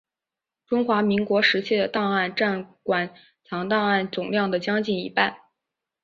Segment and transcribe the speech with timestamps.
[0.65, 3.13] 中华民国时期的档案占馆
[3.45, 5.37] 藏档案总量的将近一半。